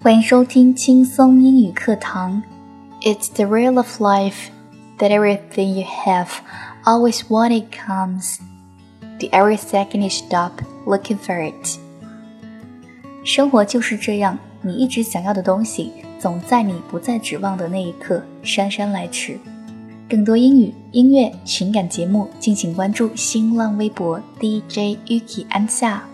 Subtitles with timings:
[0.00, 2.40] 欢迎收听轻松英语课堂。
[3.00, 4.46] It's the real of life
[4.98, 6.28] that everything you have
[6.84, 8.36] always wanted comes.
[9.18, 11.80] The every second you stop looking for it.
[13.24, 19.36] 生活就是这样，你一直想要的东西，总在你不再指望的那一刻姗姗来迟。
[20.08, 26.04] 更多英语、音乐、情感节目，敬请关注新浪微博 DJ Yuki 安夏。